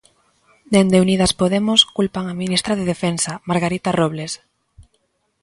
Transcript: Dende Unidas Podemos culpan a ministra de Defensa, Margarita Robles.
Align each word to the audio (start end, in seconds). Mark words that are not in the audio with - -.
Dende 0.73 1.01
Unidas 1.05 1.35
Podemos 1.41 1.79
culpan 1.97 2.25
a 2.27 2.37
ministra 2.41 2.73
de 2.75 2.87
Defensa, 2.93 3.33
Margarita 3.49 3.91
Robles. 3.99 4.33